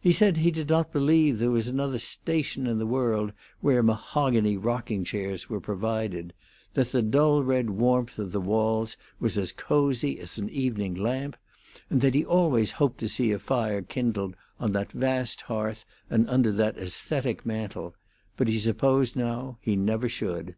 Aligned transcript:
He 0.00 0.10
said 0.10 0.38
he 0.38 0.50
did 0.50 0.68
not 0.68 0.92
believe 0.92 1.38
there 1.38 1.52
was 1.52 1.68
another 1.68 2.00
station 2.00 2.66
in 2.66 2.78
the 2.78 2.88
world 2.88 3.32
where 3.60 3.84
mahogany 3.84 4.56
rocking 4.56 5.04
chairs 5.04 5.48
were 5.48 5.60
provided; 5.60 6.32
that 6.74 6.90
the 6.90 7.02
dull 7.02 7.44
red 7.44 7.70
warmth 7.70 8.18
of 8.18 8.32
the 8.32 8.40
walls 8.40 8.96
was 9.20 9.38
as 9.38 9.52
cozy 9.52 10.18
as 10.18 10.38
an 10.38 10.48
evening 10.50 10.96
lamp, 10.96 11.36
and 11.88 12.00
that 12.00 12.16
he 12.16 12.24
always 12.24 12.72
hoped 12.72 12.98
to 12.98 13.08
see 13.08 13.30
a 13.30 13.38
fire 13.38 13.80
kindled 13.80 14.34
on 14.58 14.72
that 14.72 14.90
vast 14.90 15.42
hearth 15.42 15.84
and 16.10 16.28
under 16.28 16.50
that 16.50 16.76
aesthetic 16.76 17.46
mantel, 17.46 17.94
but 18.36 18.48
he 18.48 18.58
supposed 18.58 19.14
now 19.14 19.56
he 19.60 19.76
never 19.76 20.08
should. 20.08 20.56